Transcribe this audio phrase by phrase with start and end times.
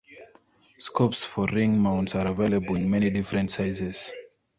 [0.79, 4.11] Scopes for ring mounts are available in many different sizes.